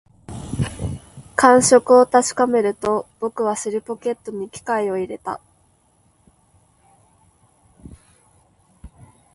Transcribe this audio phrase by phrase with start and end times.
[1.35, 5.39] 感触を確かめると、僕は尻ポケットに機械を入れた